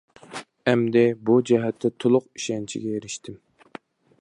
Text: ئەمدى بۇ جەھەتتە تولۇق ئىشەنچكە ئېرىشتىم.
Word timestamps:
ئەمدى 0.71 1.03
بۇ 1.29 1.35
جەھەتتە 1.49 1.91
تولۇق 2.05 2.25
ئىشەنچكە 2.39 2.95
ئېرىشتىم. 2.97 3.39